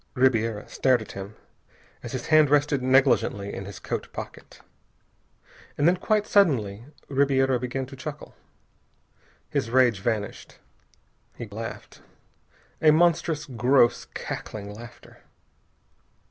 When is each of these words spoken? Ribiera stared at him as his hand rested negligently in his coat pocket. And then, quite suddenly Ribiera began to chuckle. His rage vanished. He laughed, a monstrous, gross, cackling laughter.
Ribiera 0.15 0.67
stared 0.67 0.99
at 1.03 1.11
him 1.11 1.35
as 2.01 2.13
his 2.13 2.25
hand 2.33 2.49
rested 2.49 2.81
negligently 2.81 3.53
in 3.53 3.65
his 3.65 3.77
coat 3.77 4.11
pocket. 4.11 4.59
And 5.77 5.87
then, 5.87 5.95
quite 5.97 6.25
suddenly 6.25 6.85
Ribiera 7.07 7.59
began 7.59 7.85
to 7.85 7.95
chuckle. 7.95 8.33
His 9.51 9.69
rage 9.69 9.99
vanished. 9.99 10.57
He 11.35 11.45
laughed, 11.47 12.01
a 12.81 12.89
monstrous, 12.89 13.45
gross, 13.45 14.05
cackling 14.15 14.73
laughter. 14.73 15.21